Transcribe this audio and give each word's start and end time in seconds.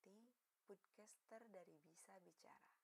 Empati, 0.00 0.24
podcaster 0.64 1.44
dari 1.52 1.76
Bisa 1.84 2.16
Bicara. 2.24 2.80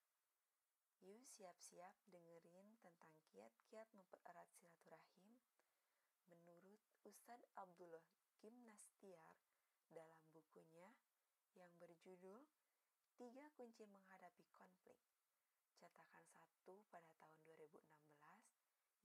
Yuk 1.01 1.24
siap-siap 1.24 1.97
dengerin 2.12 2.77
tentang 2.84 3.09
kiat-kiat 3.33 3.88
mempererat 3.96 4.45
silaturahim 4.52 5.41
menurut 6.29 6.84
Ustadz 7.09 7.48
Abdullah 7.57 8.05
Gimnastiar 8.45 9.41
dalam 9.88 10.20
bukunya 10.37 10.93
yang 11.57 11.73
berjudul 11.80 12.45
Tiga 13.16 13.48
Kunci 13.57 13.88
Menghadapi 13.88 14.45
Konflik, 14.52 15.01
cetakan 15.80 16.29
satu 16.29 16.84
pada 16.93 17.09
tahun 17.16 17.41
2016 17.57 17.73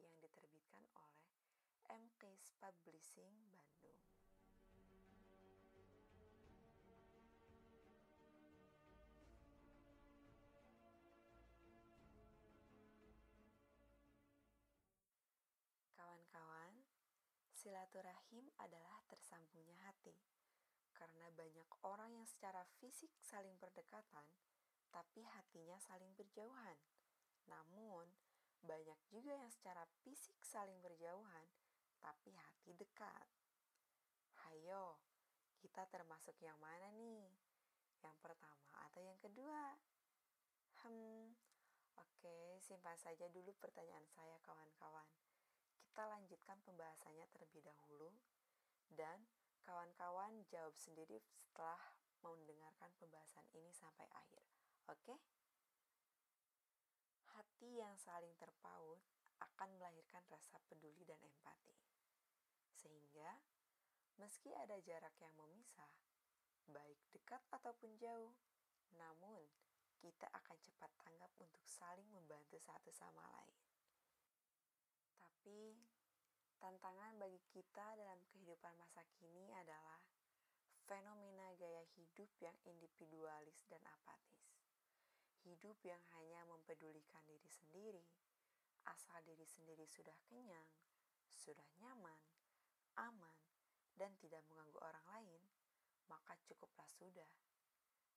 yang 0.04 0.14
diterbitkan 0.20 0.84
oleh 1.00 1.24
MKS 1.88 2.52
Publishing 2.60 3.32
Bandung. 3.48 3.81
Silaturahim 17.62 18.50
adalah 18.58 18.98
tersambungnya 19.06 19.78
hati. 19.86 20.18
Karena 20.98 21.30
banyak 21.30 21.70
orang 21.86 22.10
yang 22.18 22.26
secara 22.26 22.66
fisik 22.82 23.14
saling 23.22 23.54
berdekatan, 23.62 24.26
tapi 24.90 25.22
hatinya 25.30 25.78
saling 25.78 26.10
berjauhan. 26.18 26.78
Namun, 27.46 28.10
banyak 28.66 28.98
juga 29.14 29.38
yang 29.38 29.54
secara 29.54 29.86
fisik 30.02 30.42
saling 30.42 30.82
berjauhan, 30.82 31.46
tapi 32.02 32.34
hati 32.34 32.74
dekat. 32.74 33.30
Hayo, 34.50 34.98
kita 35.62 35.86
termasuk 35.94 36.34
yang 36.42 36.58
mana 36.58 36.90
nih? 36.98 37.30
Yang 38.02 38.18
pertama 38.26 38.74
atau 38.90 39.02
yang 39.06 39.18
kedua? 39.22 39.78
Hmm, 40.82 41.38
oke, 41.94 42.58
simpan 42.58 42.98
saja 42.98 43.30
dulu 43.30 43.54
pertanyaan 43.62 44.06
saya 44.10 44.42
kawan-kawan. 44.42 45.06
Kita 45.92 46.08
lanjutkan 46.08 46.56
pembahasannya 46.64 47.28
terlebih 47.36 47.68
dahulu 47.68 48.16
dan 48.96 49.28
kawan-kawan 49.68 50.40
jawab 50.48 50.72
sendiri 50.80 51.20
setelah 51.20 51.84
mendengarkan 52.24 52.96
pembahasan 52.96 53.44
ini 53.52 53.76
sampai 53.76 54.08
akhir. 54.16 54.40
Oke? 54.88 55.20
Hati 57.36 57.76
yang 57.76 57.92
saling 58.00 58.32
terpaut 58.40 59.04
akan 59.44 59.70
melahirkan 59.76 60.24
rasa 60.32 60.64
peduli 60.72 61.04
dan 61.04 61.20
empati. 61.28 61.76
Sehingga 62.72 63.44
meski 64.16 64.56
ada 64.56 64.80
jarak 64.88 65.20
yang 65.20 65.36
memisah, 65.36 65.92
baik 66.72 67.04
dekat 67.12 67.44
ataupun 67.52 68.00
jauh, 68.00 68.32
namun 68.96 69.44
kita 70.00 70.32
akan 70.40 70.56
cepat 70.64 70.88
tanggap 71.04 71.36
untuk 71.36 71.68
saling 71.68 72.08
membantu 72.16 72.56
satu 72.64 72.96
sama 72.96 73.28
lain. 73.28 73.71
Tapi 75.42 75.74
tantangan 76.62 77.18
bagi 77.18 77.42
kita 77.50 77.98
dalam 77.98 78.22
kehidupan 78.30 78.78
masa 78.78 79.02
kini 79.18 79.50
adalah 79.58 79.98
fenomena 80.86 81.50
gaya 81.58 81.82
hidup 81.98 82.30
yang 82.38 82.54
individualis 82.70 83.66
dan 83.66 83.82
apatis. 83.90 84.62
Hidup 85.42 85.82
yang 85.82 85.98
hanya 86.14 86.46
mempedulikan 86.46 87.26
diri 87.26 87.50
sendiri, 87.50 88.06
asal 88.86 89.18
diri 89.26 89.42
sendiri 89.42 89.82
sudah 89.90 90.14
kenyang, 90.30 90.70
sudah 91.34 91.66
nyaman, 91.82 92.22
aman, 93.02 93.34
dan 93.98 94.14
tidak 94.22 94.46
mengganggu 94.46 94.78
orang 94.78 95.06
lain, 95.10 95.42
maka 96.06 96.38
cukuplah 96.46 96.86
sudah. 97.02 97.34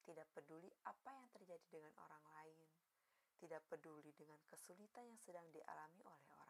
Tidak 0.05 0.29
peduli 0.37 0.69
apa 0.85 1.09
yang 1.17 1.33
terjadi 1.33 1.65
dengan 1.73 1.97
orang 2.05 2.21
lain, 2.37 2.69
tidak 3.41 3.65
peduli 3.73 4.13
dengan 4.13 4.45
kesulitan 4.45 5.09
yang 5.09 5.17
sedang 5.25 5.49
dialami 5.49 6.05
oleh 6.05 6.29
orang. 6.37 6.44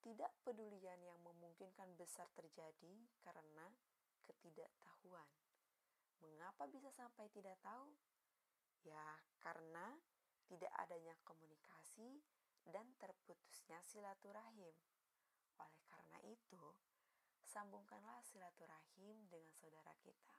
Ketidakpedulian 0.00 0.96
yang 1.04 1.20
memungkinkan 1.20 1.92
besar 2.00 2.24
terjadi 2.32 3.04
karena 3.20 3.68
ketidaktahuan. 4.24 5.28
Mengapa 6.24 6.64
bisa 6.72 6.88
sampai 6.88 7.28
tidak 7.28 7.60
tahu? 7.60 7.92
Ya, 8.88 9.20
karena 9.44 10.00
tidak 10.48 10.72
adanya 10.80 11.12
komunikasi 11.20 12.16
dan 12.64 12.88
terputusnya 12.96 13.76
silaturahim. 13.84 14.72
Oleh 15.60 15.84
karena 15.92 16.16
itu, 16.24 16.64
sambungkanlah 17.44 18.24
silaturahim 18.24 19.28
dengan 19.28 19.52
saudara 19.52 19.92
kita. 20.00 20.32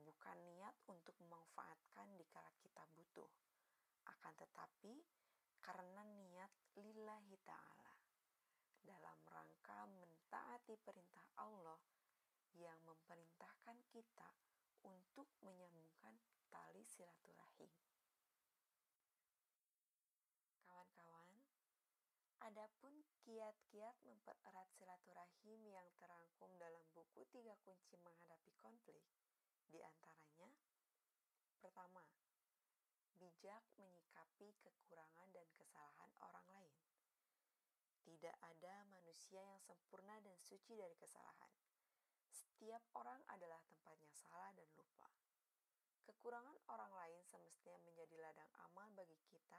Bukan 0.00 0.48
niat 0.48 0.80
untuk 0.88 1.12
memanfaatkan 1.20 2.08
dikala 2.16 2.48
kita 2.56 2.88
butuh, 2.96 3.28
akan 4.08 4.32
tetapi 4.32 4.96
karena 5.60 6.08
niat 6.08 6.52
lillahi 6.80 7.36
ta'ala 7.44 7.91
dalam 8.82 9.18
rangka 9.30 9.86
mentaati 9.86 10.74
perintah 10.82 11.26
Allah 11.38 11.78
yang 12.58 12.78
memerintahkan 12.84 13.78
kita 13.88 14.28
untuk 14.84 15.30
menyambungkan 15.40 16.18
tali 16.50 16.82
silaturahim. 16.84 17.70
Kawan-kawan, 20.66 21.30
adapun 22.42 23.06
kiat-kiat 23.22 23.96
mempererat 24.02 24.68
silaturahim 24.74 25.60
yang 25.70 25.88
terangkum 26.02 26.50
dalam 26.58 26.82
buku 26.92 27.22
Tiga 27.30 27.54
Kunci 27.62 27.94
Menghadapi 28.02 28.52
Konflik, 28.58 29.00
di 29.70 29.80
antaranya 29.80 30.50
pertama, 31.62 32.02
bijak 33.16 33.62
menyikapi 33.78 34.50
kekurangan 34.66 35.30
dan 35.30 35.46
kesalahan 35.54 36.10
orang 36.18 36.46
lain. 36.50 36.81
Tidak 38.22 38.38
ada 38.38 38.86
manusia 38.86 39.42
yang 39.42 39.58
sempurna 39.58 40.14
dan 40.22 40.38
suci 40.38 40.78
dari 40.78 40.94
kesalahan. 40.94 41.50
Setiap 42.30 42.78
orang 42.94 43.18
adalah 43.26 43.58
tempatnya 43.66 44.14
salah 44.14 44.54
dan 44.54 44.62
lupa. 44.78 45.10
Kekurangan 46.06 46.54
orang 46.70 46.94
lain 47.02 47.18
semestinya 47.26 47.82
menjadi 47.82 48.22
ladang 48.22 48.46
amal 48.62 48.86
bagi 48.94 49.18
kita 49.26 49.58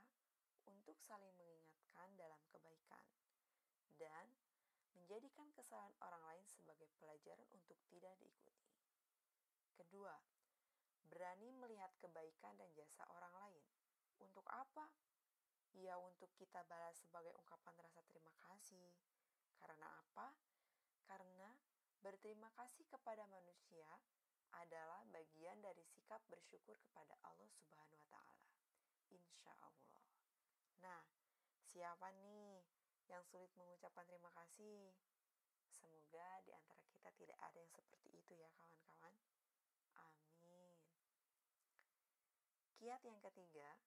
untuk 0.71 0.95
saling 1.03 1.35
mengingatkan 1.35 2.07
dalam 2.15 2.39
kebaikan 2.55 3.03
dan 3.99 4.31
menjadikan 4.95 5.51
kesalahan 5.51 5.91
orang 5.99 6.23
lain 6.23 6.47
sebagai 6.47 6.87
pelajaran 7.03 7.43
untuk 7.51 7.75
tidak 7.91 8.15
diikuti. 8.15 8.71
Kedua, 9.75 10.15
berani 11.11 11.51
melihat 11.51 11.91
kebaikan 11.99 12.55
dan 12.55 12.71
jasa 12.79 13.03
orang 13.11 13.35
lain. 13.43 13.63
Untuk 14.23 14.47
apa? 14.47 14.87
Ya 15.77 15.97
untuk 15.97 16.29
kita 16.37 16.61
balas 16.69 16.97
sebagai 17.01 17.33
ungkapan 17.33 17.73
rasa 17.81 18.01
terima 18.09 18.33
kasih. 18.45 18.93
Karena 19.57 19.87
apa? 19.89 20.33
Karena 21.09 21.49
berterima 22.03 22.51
kasih 22.59 22.85
kepada 22.91 23.25
manusia 23.31 23.87
adalah 24.53 25.01
bagian 25.09 25.57
dari 25.65 25.81
sikap 25.81 26.21
bersyukur 26.29 26.77
kepada 26.77 27.17
Allah 27.25 27.49
Subhanahu 27.49 27.97
wa 27.97 28.05
taala. 28.13 28.37
Insya 29.09 29.53
Allah. 29.65 29.97
Nah, 30.83 31.01
siapa 31.65 32.13
nih 32.21 32.61
yang 33.09 33.25
sulit 33.25 33.49
mengucapkan 33.57 34.05
terima 34.05 34.29
kasih? 34.37 34.93
Semoga 35.73 36.43
di 36.45 36.53
antara 36.53 36.81
kita 36.85 37.09
tidak 37.17 37.39
ada 37.41 37.57
yang 37.57 37.73
seperti 37.73 38.13
itu 38.13 38.33
ya 38.37 38.49
kawan-kawan. 38.53 39.13
Amin. 39.97 40.77
Kiat 42.77 43.01
yang 43.01 43.17
ketiga, 43.25 43.79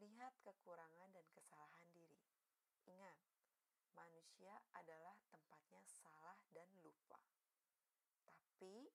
Lihat 0.00 0.32
kekurangan 0.40 1.12
dan 1.12 1.26
kesalahan 1.36 1.86
diri. 1.92 2.16
Ingat, 2.88 3.20
manusia 3.92 4.56
adalah 4.72 5.12
tempatnya 5.28 5.84
salah 5.84 6.40
dan 6.56 6.64
lupa. 6.80 7.20
Tapi, 8.24 8.88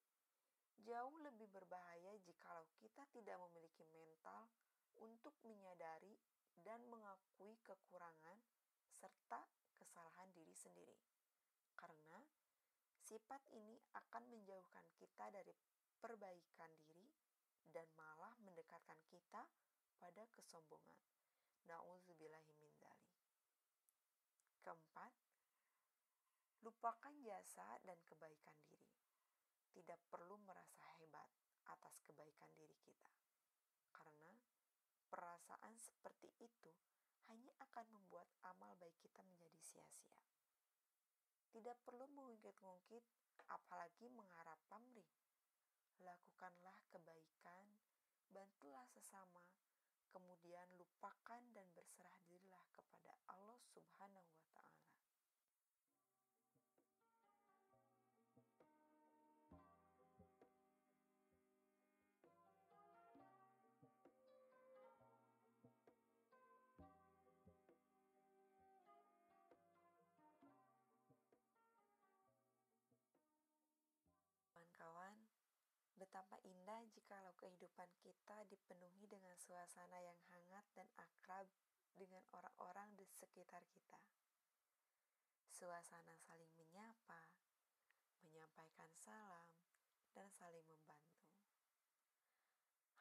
jauh 0.81 1.17
lebih 1.21 1.45
berbahaya 1.53 2.17
jikalau 2.25 2.65
kita 2.81 3.05
tidak 3.13 3.37
memiliki 3.49 3.85
mental 3.93 4.49
untuk 4.97 5.37
menyadari 5.45 6.17
dan 6.65 6.81
mengakui 6.89 7.53
kekurangan 7.61 8.41
serta 8.89 9.45
kesalahan 9.77 10.29
diri 10.33 10.57
sendiri. 10.57 10.97
Karena 11.77 12.17
sifat 12.97 13.45
ini 13.53 13.77
akan 13.93 14.23
menjauhkan 14.33 14.85
kita 14.97 15.29
dari 15.29 15.53
perbaikan 16.01 16.71
diri 16.89 17.13
dan 17.69 17.85
malah 17.93 18.33
mendekatkan 18.41 18.97
kita 19.11 19.45
pada 19.99 20.23
kesombongan. 20.35 20.99
Nauzubillahi 21.65 22.53
min 22.61 22.73
Keempat, 24.65 25.13
lupakan 26.65 27.13
jasa 27.21 27.77
dan 27.85 28.01
kebaikan 28.09 28.57
diri. 28.65 28.97
Tidak 29.77 29.99
perlu 30.09 30.41
merasa 30.41 30.89
hebat 30.97 31.29
atas 31.69 32.01
kebaikan 32.01 32.49
diri 32.57 32.73
kita. 32.81 33.13
Karena 33.93 34.33
perasaan 35.05 35.77
seperti 35.77 36.33
itu 36.41 36.73
hanya 37.29 37.53
akan 37.61 37.85
membuat 37.93 38.25
amal 38.45 38.73
baik 38.81 38.97
kita 39.01 39.21
menjadi 39.21 39.61
sia-sia. 39.61 40.17
Tidak 41.53 41.77
perlu 41.85 42.09
mengungkit-ungkit, 42.09 43.05
apalagi 43.49 44.09
mengharap 44.09 44.57
pamrih. 44.65 45.07
lakukanlah 46.03 46.75
kebaikan, 46.91 47.65
bantulah 48.29 48.83
sesama, 48.91 49.41
kemudian 50.15 50.63
lupakan 50.79 51.43
dan 51.51 51.67
berserah 51.75 52.15
dirilah 52.31 52.63
kepada 52.71 53.11
Allah 53.27 53.59
Subhanahu 53.75 54.31
wa 54.31 54.47
Ta'ala. 54.55 54.94
Betapa 76.25 76.41
indah 76.41 76.81
jikalau 76.89 77.37
kehidupan 77.37 77.85
kita 78.01 78.49
dipenuhi 78.49 79.05
dengan 79.05 79.37
suasana 79.37 80.01
yang 80.01 80.17
hangat 80.33 80.65
dan 80.73 80.89
akrab 80.97 81.45
dengan 81.93 82.25
orang-orang 82.33 82.97
di 82.97 83.05
sekitar 83.13 83.61
kita. 83.69 84.01
Suasana 85.53 86.17
saling 86.17 86.49
menyapa, 86.57 87.29
menyampaikan 88.25 88.89
salam, 88.97 89.45
dan 90.17 90.25
saling 90.33 90.65
membantu. 90.65 91.29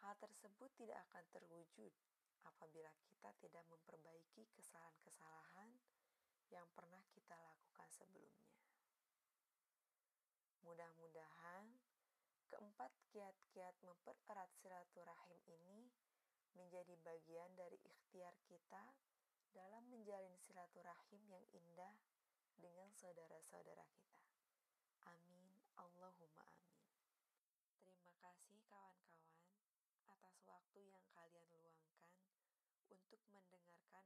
Hal 0.05 0.21
tersebut 0.21 0.69
tidak 0.77 1.01
akan 1.09 1.25
terwujud 1.33 1.97
apabila 2.45 2.93
kita 3.09 3.33
tidak 3.41 3.65
memperbaiki 3.73 4.53
kesalahan-kesalahan 4.53 5.73
yang 6.53 6.69
pernah 6.77 7.01
kita 7.09 7.41
lakukan 7.41 7.89
sebelumnya. 7.89 8.53
Mudah-mudahan 10.61 11.44
keempat 12.75 12.91
kiat-kiat 13.15 13.79
mempererat 13.87 14.51
silaturahim 14.59 15.39
ini 15.47 15.95
menjadi 16.59 16.99
bagian 17.07 17.55
dari 17.55 17.79
ikhtiar 17.87 18.35
kita 18.51 18.91
dalam 19.55 19.87
menjalin 19.95 20.35
silaturahim 20.43 21.23
yang 21.31 21.47
indah 21.55 21.95
dengan 22.59 22.91
saudara-saudara 22.99 23.87
kita. 23.95 24.19
Amin. 25.07 25.55
Allahumma 25.79 26.43
amin. 26.51 26.83
Terima 27.87 28.11
kasih 28.19 28.59
kawan-kawan 28.67 29.31
atas 30.11 30.35
waktu 30.43 30.91
yang 30.91 31.07
kalian 31.15 31.47
luangkan 31.55 32.11
untuk 32.91 33.23
mendengarkan 33.31 34.03